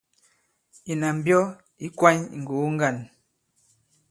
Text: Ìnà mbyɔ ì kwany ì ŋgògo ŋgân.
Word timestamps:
Ìnà 0.91 1.07
mbyɔ 1.17 1.39
ì 1.85 1.87
kwany 1.97 2.21
ì 2.29 2.37
ŋgògo 2.41 2.67
ŋgân. 2.75 2.97